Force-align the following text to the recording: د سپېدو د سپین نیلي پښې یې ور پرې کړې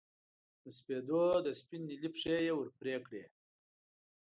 د 0.63 0.65
سپېدو 0.77 1.23
د 1.45 1.47
سپین 1.59 1.81
نیلي 1.89 2.09
پښې 2.13 2.35
یې 2.45 2.53
ور 2.55 2.67
پرې 2.79 2.95
کړې 3.05 3.23